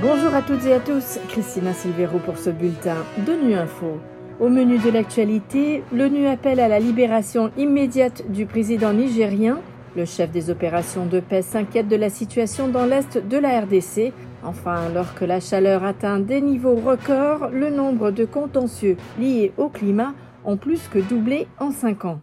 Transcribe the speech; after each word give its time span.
Bonjour 0.00 0.32
à 0.32 0.42
toutes 0.42 0.64
et 0.64 0.74
à 0.74 0.78
tous, 0.78 1.18
Christina 1.28 1.72
Silvero 1.72 2.20
pour 2.20 2.38
ce 2.38 2.50
bulletin 2.50 2.94
de 3.26 3.32
Nu 3.32 3.54
Info. 3.54 3.98
Au 4.38 4.48
menu 4.48 4.78
de 4.78 4.90
l'actualité, 4.90 5.82
l'ONU 5.92 6.28
appelle 6.28 6.60
à 6.60 6.68
la 6.68 6.78
libération 6.78 7.50
immédiate 7.56 8.30
du 8.30 8.46
président 8.46 8.92
nigérien. 8.92 9.58
Le 9.96 10.04
chef 10.04 10.30
des 10.30 10.50
opérations 10.50 11.04
de 11.04 11.18
paix 11.18 11.42
s'inquiète 11.42 11.88
de 11.88 11.96
la 11.96 12.10
situation 12.10 12.68
dans 12.68 12.86
l'est 12.86 13.18
de 13.18 13.38
la 13.38 13.60
RDC. 13.60 14.12
Enfin, 14.44 14.76
alors 14.86 15.14
que 15.14 15.24
la 15.24 15.40
chaleur 15.40 15.82
atteint 15.82 16.20
des 16.20 16.40
niveaux 16.42 16.76
records, 16.76 17.48
le 17.52 17.68
nombre 17.68 18.12
de 18.12 18.24
contentieux 18.24 18.96
liés 19.18 19.50
au 19.56 19.68
climat 19.68 20.14
ont 20.44 20.56
plus 20.56 20.86
que 20.86 21.00
doublé 21.00 21.48
en 21.58 21.72
cinq 21.72 22.04
ans. 22.04 22.20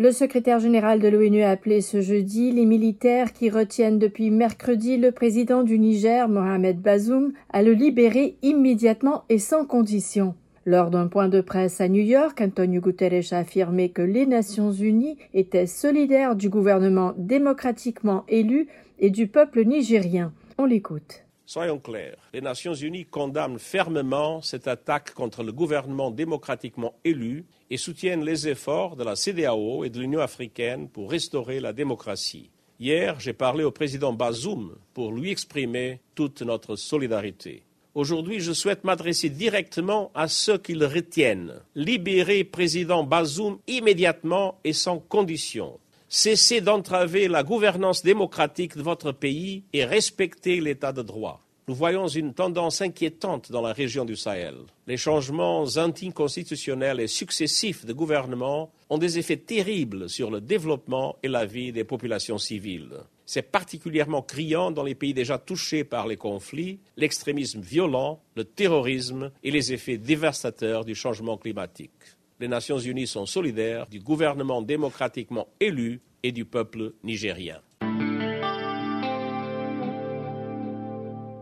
Le 0.00 0.12
secrétaire 0.12 0.60
général 0.60 0.98
de 0.98 1.08
l'ONU 1.08 1.42
a 1.42 1.50
appelé 1.50 1.82
ce 1.82 2.00
jeudi 2.00 2.52
les 2.52 2.64
militaires 2.64 3.34
qui 3.34 3.50
retiennent 3.50 3.98
depuis 3.98 4.30
mercredi 4.30 4.96
le 4.96 5.12
président 5.12 5.62
du 5.62 5.78
Niger, 5.78 6.26
Mohamed 6.26 6.80
Bazoum, 6.80 7.34
à 7.50 7.62
le 7.62 7.74
libérer 7.74 8.38
immédiatement 8.40 9.24
et 9.28 9.36
sans 9.38 9.66
condition. 9.66 10.34
Lors 10.64 10.88
d'un 10.88 11.06
point 11.06 11.28
de 11.28 11.42
presse 11.42 11.82
à 11.82 11.88
New 11.90 12.00
York, 12.00 12.40
Antonio 12.40 12.80
Guterres 12.80 13.32
a 13.32 13.40
affirmé 13.40 13.90
que 13.90 14.00
les 14.00 14.24
Nations 14.24 14.72
unies 14.72 15.18
étaient 15.34 15.66
solidaires 15.66 16.34
du 16.34 16.48
gouvernement 16.48 17.12
démocratiquement 17.18 18.24
élu 18.26 18.68
et 19.00 19.10
du 19.10 19.26
peuple 19.26 19.66
nigérien. 19.66 20.32
On 20.56 20.64
l'écoute. 20.64 21.26
Soyons 21.52 21.80
clairs, 21.80 22.16
les 22.32 22.40
Nations 22.40 22.74
Unies 22.74 23.06
condamnent 23.06 23.58
fermement 23.58 24.40
cette 24.40 24.68
attaque 24.68 25.14
contre 25.14 25.42
le 25.42 25.50
gouvernement 25.50 26.12
démocratiquement 26.12 26.94
élu 27.02 27.44
et 27.70 27.76
soutiennent 27.76 28.24
les 28.24 28.46
efforts 28.46 28.94
de 28.94 29.02
la 29.02 29.16
CDAO 29.16 29.82
et 29.82 29.90
de 29.90 29.98
l'Union 29.98 30.20
africaine 30.20 30.88
pour 30.88 31.10
restaurer 31.10 31.58
la 31.58 31.72
démocratie. 31.72 32.50
Hier, 32.78 33.18
j'ai 33.18 33.32
parlé 33.32 33.64
au 33.64 33.72
président 33.72 34.12
Bazoum 34.12 34.76
pour 34.94 35.10
lui 35.10 35.32
exprimer 35.32 35.98
toute 36.14 36.42
notre 36.42 36.76
solidarité. 36.76 37.64
Aujourd'hui, 37.96 38.38
je 38.38 38.52
souhaite 38.52 38.84
m'adresser 38.84 39.28
directement 39.28 40.12
à 40.14 40.28
ceux 40.28 40.56
qui 40.56 40.74
le 40.74 40.86
retiennent. 40.86 41.54
Libérez 41.74 42.44
président 42.44 43.02
Bazoum 43.02 43.58
immédiatement 43.66 44.60
et 44.62 44.72
sans 44.72 45.00
condition. 45.00 45.80
Cessez 46.12 46.60
d'entraver 46.60 47.28
la 47.28 47.44
gouvernance 47.44 48.02
démocratique 48.02 48.76
de 48.76 48.82
votre 48.82 49.12
pays 49.12 49.62
et 49.72 49.84
respectez 49.84 50.60
l'état 50.60 50.92
de 50.92 51.02
droit. 51.02 51.40
Nous 51.68 51.74
voyons 51.76 52.08
une 52.08 52.34
tendance 52.34 52.82
inquiétante 52.82 53.52
dans 53.52 53.62
la 53.62 53.72
région 53.72 54.04
du 54.04 54.16
Sahel. 54.16 54.56
Les 54.88 54.96
changements 54.96 55.62
anticonstitutionnels 55.62 56.98
et 56.98 57.06
successifs 57.06 57.86
de 57.86 57.92
gouvernement 57.92 58.72
ont 58.88 58.98
des 58.98 59.20
effets 59.20 59.36
terribles 59.36 60.08
sur 60.08 60.32
le 60.32 60.40
développement 60.40 61.14
et 61.22 61.28
la 61.28 61.46
vie 61.46 61.70
des 61.70 61.84
populations 61.84 62.38
civiles. 62.38 62.98
C'est 63.24 63.42
particulièrement 63.52 64.22
criant 64.22 64.72
dans 64.72 64.82
les 64.82 64.96
pays 64.96 65.14
déjà 65.14 65.38
touchés 65.38 65.84
par 65.84 66.08
les 66.08 66.16
conflits, 66.16 66.80
l'extrémisme 66.96 67.60
violent, 67.60 68.20
le 68.34 68.42
terrorisme 68.42 69.30
et 69.44 69.52
les 69.52 69.72
effets 69.72 69.96
dévastateurs 69.96 70.84
du 70.84 70.96
changement 70.96 71.36
climatique 71.36 71.92
les 72.40 72.48
Nations 72.48 72.78
Unies 72.78 73.06
sont 73.06 73.26
solidaires 73.26 73.86
du 73.86 74.00
gouvernement 74.00 74.62
démocratiquement 74.62 75.46
élu 75.60 76.00
et 76.22 76.32
du 76.32 76.44
peuple 76.44 76.94
nigérien. 77.04 77.60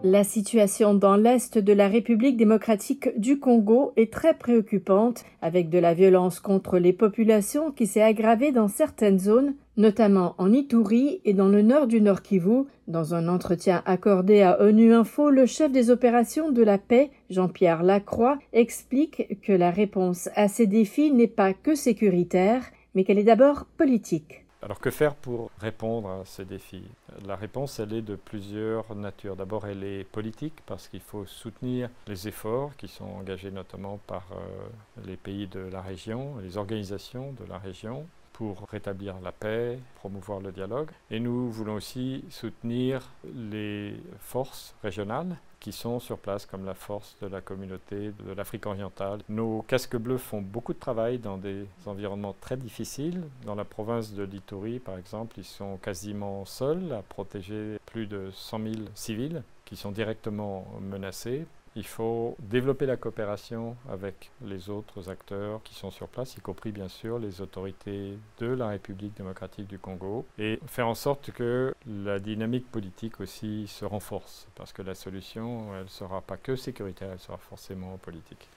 La 0.05 0.23
situation 0.23 0.95
dans 0.95 1.17
l'Est 1.17 1.59
de 1.59 1.73
la 1.73 1.89
République 1.89 2.37
démocratique 2.37 3.09
du 3.19 3.41
Congo 3.41 3.93
est 3.97 4.13
très 4.13 4.35
préoccupante, 4.35 5.25
avec 5.43 5.71
de 5.71 5.79
la 5.79 5.93
violence 5.93 6.39
contre 6.39 6.79
les 6.79 6.93
populations 6.93 7.73
qui 7.73 7.89
s'est 7.89 8.03
aggravée 8.03 8.53
dans 8.53 8.69
certaines 8.69 9.19
zones, 9.19 9.55
notamment 9.77 10.37
en 10.39 10.53
Ituri 10.53 11.21
et 11.25 11.35
dans 11.35 11.49
le 11.49 11.63
nord 11.63 11.89
du 11.89 12.01
Nord 12.01 12.23
Kivu. 12.23 12.67
Dans 12.87 13.13
un 13.13 13.27
entretien 13.27 13.83
accordé 13.87 14.41
à 14.41 14.63
ONU 14.63 14.95
Info, 14.95 15.31
le 15.31 15.47
chef 15.47 15.73
des 15.73 15.91
opérations 15.91 16.53
de 16.53 16.63
la 16.63 16.79
paix, 16.79 17.11
Jean-Pierre 17.29 17.83
Lacroix, 17.83 18.39
explique 18.53 19.41
que 19.43 19.53
la 19.53 19.73
réponse 19.73 20.29
à 20.37 20.47
ces 20.47 20.69
défis 20.69 21.11
n'est 21.11 21.27
pas 21.27 21.55
que 21.55 21.75
sécuritaire, 21.75 22.63
mais 22.95 23.03
qu'elle 23.03 23.19
est 23.19 23.25
d'abord 23.25 23.67
politique. 23.77 24.45
Alors 24.61 24.81
que 24.81 24.91
faire 24.91 25.15
pour 25.15 25.53
répondre 25.61 26.09
à 26.09 26.25
ces 26.25 26.45
défis? 26.45 26.85
La 27.25 27.37
réponse, 27.37 27.79
elle 27.79 27.93
est 27.93 28.03
de 28.03 28.17
plusieurs 28.17 28.93
natures. 28.97 29.37
D'abord, 29.37 29.69
elle 29.69 29.85
est 29.85 30.03
politique 30.03 30.55
parce 30.67 30.89
qu'il 30.89 31.01
faut 31.01 31.25
soutenir 31.27 31.91
les 32.09 32.27
efforts 32.27 32.75
qui 32.77 32.89
sont 32.89 33.05
engagés 33.05 33.53
notamment 33.53 34.01
par 34.09 34.27
euh, 34.33 35.05
les 35.07 35.17
pays 35.17 35.47
de 35.47 35.61
la 35.61 35.81
région, 35.81 36.39
les 36.39 36.57
organisations 36.57 37.33
de 37.35 37.45
la 37.49 37.59
région 37.59 38.07
pour 38.33 38.67
rétablir 38.69 39.21
la 39.21 39.31
paix, 39.31 39.79
promouvoir 39.97 40.41
le 40.41 40.51
dialogue. 40.51 40.91
Et 41.11 41.21
nous 41.21 41.51
voulons 41.51 41.75
aussi 41.75 42.25
soutenir 42.29 43.13
les 43.33 44.01
forces 44.19 44.75
régionales 44.83 45.37
qui 45.61 45.73
sont 45.73 45.99
sur 46.01 46.19
place, 46.19 46.47
comme 46.47 46.65
la 46.65 46.75
force 46.75 47.17
de 47.21 47.27
la 47.27 47.41
communauté 47.41 48.13
de 48.27 48.33
l'Afrique 48.33 48.67
orientale. 48.67 49.21
Nos 49.29 49.63
casques 49.63 49.97
bleus 49.97 50.19
font 50.19 50.41
beaucoup 50.41 50.73
de 50.73 50.79
travail 50.79 51.19
dans 51.19 51.37
des 51.37 51.67
environnements 51.87 52.37
très 52.41 52.57
difficiles. 52.57 53.23
Dans 53.45 53.55
la 53.55 53.65
province 53.65 54.13
de 54.13 54.23
l'Ituri, 54.23 54.79
par 54.79 54.99
exemple, 54.99 55.35
ils 55.39 55.45
sont 55.45 55.77
quasiment 55.79 56.45
seuls 56.45 56.93
à 56.93 57.03
protéger 57.03 57.79
plus 57.87 58.07
de 58.07 58.31
100 58.33 58.59
000 58.59 58.75
civils 58.95 59.43
qui 59.65 59.77
sont 59.77 59.93
directement 59.93 60.67
menacés 60.81 61.47
il 61.79 61.87
faut 61.87 62.37
développer 62.41 62.87
la 62.87 62.97
coopération 62.97 63.77
avec 63.89 64.33
les 64.45 64.69
autres 64.69 65.09
acteurs 65.09 65.63
qui 65.63 65.75
sont 65.75 65.93
sur 65.93 66.09
place, 66.09 66.37
y 66.37 66.41
compris 66.41 66.73
bien 66.73 66.89
sûr 66.89 67.21
les 67.21 67.41
autorités 67.41 68.19
de 68.39 68.47
la 68.49 68.69
République 68.69 69.17
démocratique 69.17 69.69
du 69.69 69.79
Congo, 69.79 70.27
et 70.39 70.59
faire 70.67 70.89
en 70.89 70.97
sorte 70.97 71.31
que 71.31 71.73
la 71.87 72.19
dynamique 72.19 72.69
politique 72.71 73.21
aussi 73.21 73.69
se 73.69 73.85
renforce, 73.85 74.49
parce 74.57 74.73
que 74.73 74.83
la 74.83 74.97
solution, 74.97 75.73
elle 75.77 75.85
ne 75.85 75.89
sera 75.89 76.21
pas 76.21 76.37
que 76.37 76.57
sécuritaire, 76.57 77.11
elle 77.13 77.21
sera 77.21 77.39
forcément 77.39 77.97
politique. 77.99 78.49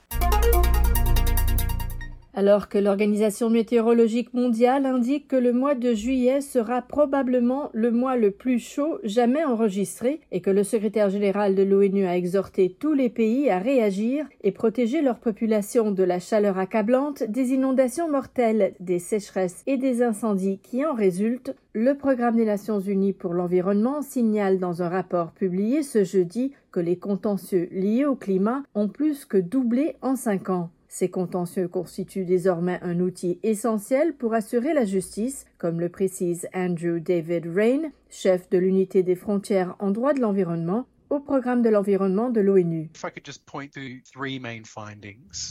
Alors 2.42 2.68
que 2.68 2.76
l'Organisation 2.76 3.50
météorologique 3.50 4.34
mondiale 4.34 4.84
indique 4.84 5.28
que 5.28 5.36
le 5.36 5.52
mois 5.52 5.76
de 5.76 5.94
juillet 5.94 6.40
sera 6.40 6.82
probablement 6.82 7.70
le 7.72 7.92
mois 7.92 8.16
le 8.16 8.32
plus 8.32 8.58
chaud 8.58 8.98
jamais 9.04 9.44
enregistré 9.44 10.20
et 10.32 10.40
que 10.40 10.50
le 10.50 10.64
secrétaire 10.64 11.08
général 11.08 11.54
de 11.54 11.62
l'ONU 11.62 12.04
a 12.04 12.16
exhorté 12.16 12.74
tous 12.76 12.94
les 12.94 13.10
pays 13.10 13.48
à 13.48 13.60
réagir 13.60 14.26
et 14.42 14.50
protéger 14.50 15.02
leur 15.02 15.20
population 15.20 15.92
de 15.92 16.02
la 16.02 16.18
chaleur 16.18 16.58
accablante, 16.58 17.22
des 17.22 17.52
inondations 17.52 18.10
mortelles, 18.10 18.74
des 18.80 18.98
sécheresses 18.98 19.62
et 19.68 19.76
des 19.76 20.02
incendies 20.02 20.58
qui 20.64 20.84
en 20.84 20.94
résultent, 20.94 21.54
le 21.74 21.94
Programme 21.94 22.34
des 22.34 22.44
Nations 22.44 22.80
Unies 22.80 23.12
pour 23.12 23.34
l'environnement 23.34 24.02
signale 24.02 24.58
dans 24.58 24.82
un 24.82 24.88
rapport 24.88 25.30
publié 25.30 25.84
ce 25.84 26.02
jeudi 26.02 26.50
que 26.72 26.80
les 26.80 26.96
contentieux 26.96 27.68
liés 27.70 28.04
au 28.04 28.16
climat 28.16 28.64
ont 28.74 28.88
plus 28.88 29.26
que 29.26 29.38
doublé 29.38 29.94
en 30.02 30.16
cinq 30.16 30.50
ans. 30.50 30.70
Ces 30.94 31.08
contentieux 31.08 31.68
constituent 31.68 32.26
désormais 32.26 32.78
un 32.82 33.00
outil 33.00 33.38
essentiel 33.42 34.12
pour 34.12 34.34
assurer 34.34 34.74
la 34.74 34.84
justice, 34.84 35.46
comme 35.56 35.80
le 35.80 35.88
précise 35.88 36.46
Andrew 36.54 37.00
David 37.00 37.46
Rain, 37.46 37.90
chef 38.10 38.50
de 38.50 38.58
l'unité 38.58 39.02
des 39.02 39.14
frontières 39.14 39.74
en 39.78 39.90
droit 39.90 40.12
de 40.12 40.20
l'environnement 40.20 40.86
au 41.08 41.18
programme 41.20 41.62
de 41.62 41.70
l'environnement 41.70 42.28
de 42.28 42.40
l'ONU. 42.40 42.90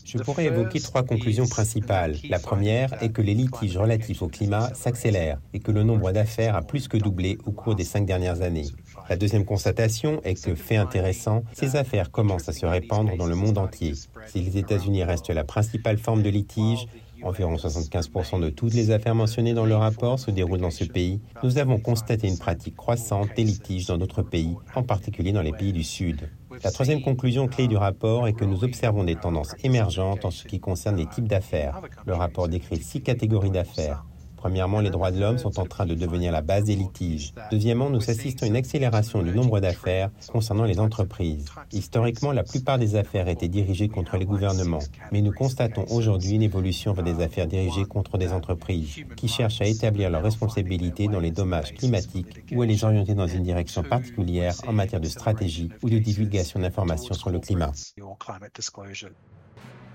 Je 0.06 0.18
pourrais 0.20 0.46
évoquer 0.46 0.80
trois 0.80 1.04
conclusions 1.04 1.48
principales. 1.48 2.18
La 2.30 2.40
première 2.40 3.02
est 3.02 3.12
que 3.12 3.24
les 3.24 3.34
litiges 3.34 3.78
relatifs 3.78 4.22
au 4.22 4.28
climat 4.28 4.72
s'accélèrent 4.76 5.40
et 5.54 5.60
que 5.60 5.72
le 5.72 5.82
nombre 5.82 6.12
d'affaires 6.12 6.56
a 6.56 6.62
plus 6.62 6.88
que 6.88 6.98
doublé 6.98 7.40
au 7.46 7.52
cours 7.52 7.76
des 7.76 7.84
cinq 7.84 8.06
dernières 8.06 8.42
années. 8.42 8.68
La 9.12 9.18
deuxième 9.18 9.44
constatation 9.44 10.22
est 10.24 10.42
que, 10.42 10.56
fait 10.56 10.78
intéressant, 10.78 11.44
ces 11.52 11.76
affaires 11.76 12.12
commencent 12.12 12.48
à 12.48 12.54
se 12.54 12.66
répandre 12.66 13.18
dans 13.18 13.26
le 13.26 13.36
monde 13.36 13.58
entier. 13.58 13.92
Si 14.28 14.40
les 14.40 14.58
États-Unis 14.58 15.04
restent 15.04 15.32
la 15.32 15.44
principale 15.44 15.98
forme 15.98 16.24
de 16.24 16.30
litige, 16.30 16.88
environ 17.22 17.56
75% 17.56 18.40
de 18.40 18.50
toutes 18.50 18.74
les 18.74 18.90
affaires 18.90 19.14
mentionnées 19.14 19.54
dans 19.54 19.66
le 19.66 19.76
rapport 19.76 20.18
se 20.18 20.32
déroulent 20.32 20.62
dans 20.62 20.72
ce 20.72 20.86
pays, 20.86 21.20
nous 21.44 21.58
avons 21.58 21.78
constaté 21.78 22.30
une 22.30 22.38
pratique 22.38 22.78
croissante 22.78 23.28
des 23.36 23.44
litiges 23.44 23.88
dans 23.88 23.98
d'autres 23.98 24.24
pays, 24.24 24.56
en 24.76 24.84
particulier 24.84 25.34
dans 25.34 25.42
les 25.42 25.52
pays 25.52 25.74
du 25.74 25.84
Sud. 25.84 26.30
La 26.64 26.72
troisième 26.72 27.02
conclusion 27.02 27.50
clé 27.50 27.68
du 27.68 27.76
rapport 27.76 28.30
est 28.30 28.34
que 28.34 28.46
nous 28.46 28.64
observons 28.64 29.04
des 29.04 29.18
tendances 29.18 29.56
émergentes 29.66 30.24
en 30.24 30.32
ce 30.32 30.48
qui 30.48 30.62
concerne 30.62 30.96
les 30.96 31.08
types 31.08 31.28
d'affaires. 31.28 31.82
Le 32.06 32.14
rapport 32.14 32.48
décrit 32.48 32.82
six 32.82 33.02
catégories 33.02 33.52
d'affaires. 33.52 34.06
Premièrement, 34.42 34.80
les 34.80 34.90
droits 34.90 35.12
de 35.12 35.20
l'homme 35.20 35.38
sont 35.38 35.60
en 35.60 35.68
train 35.68 35.86
de 35.86 35.94
devenir 35.94 36.32
la 36.32 36.42
base 36.42 36.64
des 36.64 36.76
litiges. 36.76 37.32
Deuxièmement, 37.52 37.92
nous 37.92 38.10
assistons 38.10 38.46
à 38.46 38.48
une 38.48 38.56
accélération 38.56 39.22
du 39.22 39.30
nombre 39.30 39.60
d'affaires 39.60 40.10
concernant 40.32 40.64
les 40.64 40.80
entreprises. 40.80 41.46
Historiquement, 41.72 42.32
la 42.32 42.44
plupart 42.44 42.80
des 42.80 42.96
affaires 42.96 43.28
étaient 43.28 43.48
dirigées 43.48 43.88
contre 43.88 44.18
les 44.18 44.26
gouvernements, 44.26 44.80
mais 45.12 45.22
nous 45.22 45.32
constatons 45.32 45.86
aujourd'hui 45.92 46.32
une 46.32 46.42
évolution 46.42 46.92
vers 46.94 47.04
des 47.06 47.22
affaires 47.22 47.46
dirigées 47.46 47.86
contre 47.86 48.18
des 48.18 48.34
entreprises 48.34 48.96
qui 49.16 49.28
cherchent 49.28 49.62
à 49.62 49.68
établir 49.68 50.10
leurs 50.10 50.24
responsabilités 50.24 51.08
dans 51.08 51.20
les 51.20 51.30
dommages 51.32 51.76
climatiques 51.76 52.44
ou 52.52 52.64
à 52.64 52.66
les 52.66 52.84
orienter 52.84 53.14
dans 53.14 53.28
une 53.28 53.44
direction 53.44 53.84
particulière 53.84 54.56
en 54.68 54.74
matière 54.74 55.02
de 55.02 55.08
stratégie 55.08 55.70
ou 55.84 55.90
de 55.92 56.00
divulgation 56.00 56.60
d'informations 56.60 57.14
sur 57.14 57.30
le 57.30 57.40
climat. 57.40 57.72